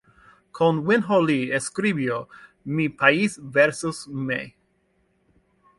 [0.51, 2.27] Con Wen Ho Lee, escribió
[2.63, 4.55] "Mi País Versus Me.